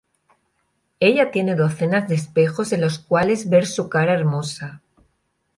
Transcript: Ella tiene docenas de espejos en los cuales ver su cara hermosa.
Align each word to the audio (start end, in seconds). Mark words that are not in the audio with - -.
Ella 0.99 1.29
tiene 1.29 1.53
docenas 1.55 2.09
de 2.09 2.15
espejos 2.15 2.71
en 2.71 2.81
los 2.81 2.97
cuales 2.97 3.49
ver 3.49 3.67
su 3.67 3.87
cara 3.87 4.15
hermosa. 4.15 4.81